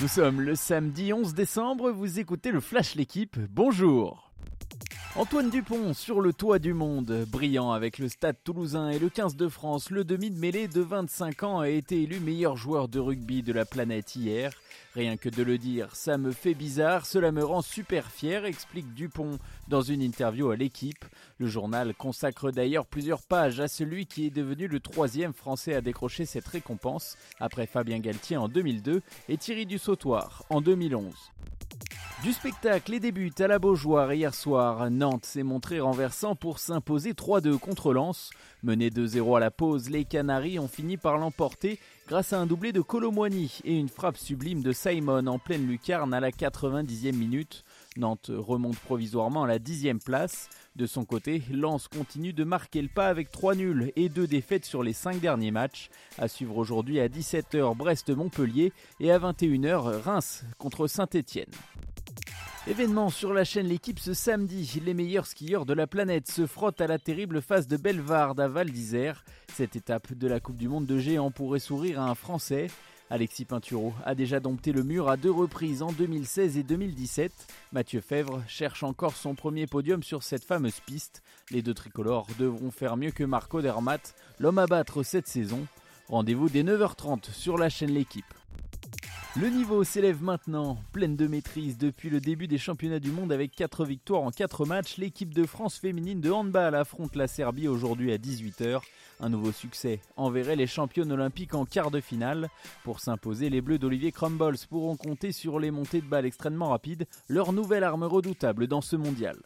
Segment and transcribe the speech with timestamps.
[0.00, 4.23] Nous sommes le samedi 11 décembre, vous écoutez le Flash L'équipe, bonjour
[5.16, 9.36] Antoine Dupont sur le toit du monde, brillant avec le Stade toulousain et le 15
[9.36, 12.98] de France, le demi de mêlée de 25 ans a été élu meilleur joueur de
[12.98, 14.52] rugby de la planète hier.
[14.96, 18.92] Rien que de le dire, ça me fait bizarre, cela me rend super fier, explique
[18.92, 19.38] Dupont
[19.68, 21.04] dans une interview à l'équipe.
[21.38, 25.80] Le journal consacre d'ailleurs plusieurs pages à celui qui est devenu le troisième Français à
[25.80, 31.14] décrocher cette récompense, après Fabien Galtier en 2002 et Thierry Dussautoir en 2011.
[32.24, 37.12] Du spectacle et des à la Beaujoire hier soir, Nantes s'est montré renversant pour s'imposer
[37.12, 38.30] 3-2 contre Lens.
[38.62, 41.78] Menés 2-0 à la pause, les Canaries ont fini par l'emporter
[42.08, 46.14] grâce à un doublé de Colomboigny et une frappe sublime de Simon en pleine lucarne
[46.14, 47.62] à la 90e minute.
[47.98, 50.48] Nantes remonte provisoirement à la 10e place.
[50.76, 54.64] De son côté, Lens continue de marquer le pas avec 3 nuls et 2 défaites
[54.64, 55.90] sur les 5 derniers matchs.
[56.16, 61.50] À suivre aujourd'hui à 17h Brest-Montpellier et à 21h Reims contre Saint-Étienne.
[62.66, 66.80] Événement sur la chaîne L'équipe ce samedi, les meilleurs skieurs de la planète se frottent
[66.80, 69.22] à la terrible phase de Bellevarde à Val d'Isère.
[69.52, 72.68] Cette étape de la Coupe du Monde de géant pourrait sourire à un Français.
[73.10, 77.32] Alexis Pinturo a déjà dompté le mur à deux reprises en 2016 et 2017.
[77.72, 81.22] Mathieu Fèvre cherche encore son premier podium sur cette fameuse piste.
[81.50, 85.66] Les deux tricolores devront faire mieux que Marco Dermat, l'homme à battre cette saison.
[86.08, 88.24] Rendez-vous dès 9h30 sur la chaîne L'équipe.
[89.36, 93.50] Le niveau s'élève maintenant, pleine de maîtrise depuis le début des championnats du monde avec
[93.50, 94.96] 4 victoires en 4 matchs.
[94.96, 98.80] L'équipe de France féminine de handball affronte la Serbie aujourd'hui à 18h.
[99.18, 102.48] Un nouveau succès enverrait les championnes olympiques en quart de finale.
[102.84, 107.08] Pour s'imposer, les Bleus d'Olivier Crumbles pourront compter sur les montées de balles extrêmement rapides,
[107.28, 109.36] leur nouvelle arme redoutable dans ce mondial.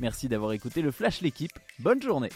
[0.00, 1.58] Merci d'avoir écouté le Flash l'équipe.
[1.78, 2.30] Bonne journée